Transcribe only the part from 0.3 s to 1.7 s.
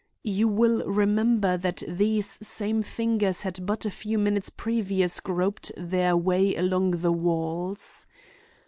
will remember